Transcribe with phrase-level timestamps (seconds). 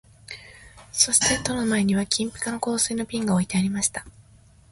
[0.91, 4.03] そして戸の前には金ピカの香水の瓶が置いてありました